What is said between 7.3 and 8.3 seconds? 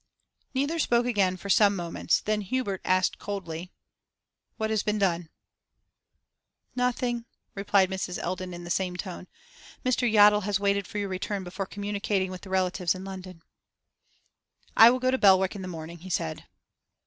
replied Mrs.